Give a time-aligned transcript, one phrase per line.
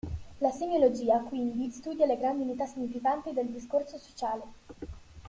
[0.39, 4.41] La semiologia quindi studia le "grandi unità significanti" del discorso sociale.